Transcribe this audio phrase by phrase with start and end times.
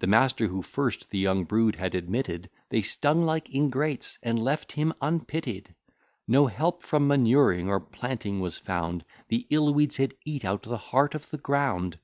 [0.00, 4.72] The master, who first the young brood had admitted, They stung like ingrates, and left
[4.72, 5.74] him unpitied.
[6.28, 10.76] No help from manuring or planting was found, The ill weeds had eat out the
[10.76, 11.98] heart of the ground.